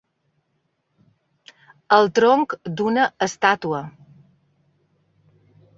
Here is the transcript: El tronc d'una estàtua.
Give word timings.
El 1.99 2.09
tronc 2.21 2.57
d'una 2.81 3.05
estàtua. 3.27 3.87